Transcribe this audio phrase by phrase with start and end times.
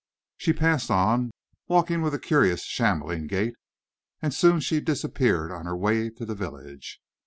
[0.35, 1.29] She passed on,
[1.67, 3.53] walking with a curious, shambling gait,
[4.19, 6.99] and soon she disappeared on her way to the village.